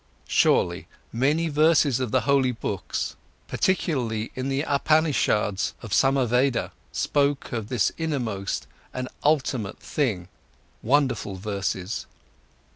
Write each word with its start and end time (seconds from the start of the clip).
Surely, 0.27 0.87
many 1.13 1.47
verses 1.47 1.99
of 1.99 2.09
the 2.09 2.21
holy 2.21 2.51
books, 2.51 3.15
particularly 3.47 4.31
in 4.33 4.49
the 4.49 4.63
Upanishades 4.63 5.73
of 5.83 5.93
Samaveda, 5.93 6.71
spoke 6.91 7.51
of 7.51 7.67
this 7.69 7.91
innermost 7.99 8.65
and 8.95 9.07
ultimate 9.23 9.77
thing, 9.77 10.27
wonderful 10.81 11.35
verses. 11.35 12.07